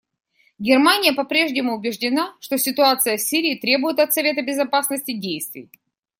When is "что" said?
2.39-2.57